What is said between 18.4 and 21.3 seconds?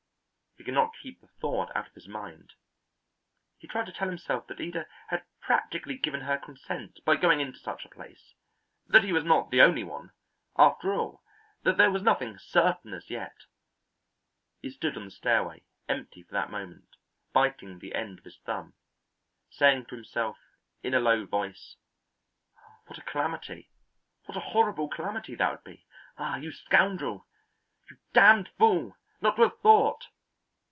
thumb, saying to himself in a low